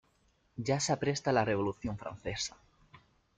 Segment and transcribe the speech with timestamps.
[0.57, 2.57] Ya se apresta la Revolución francesa.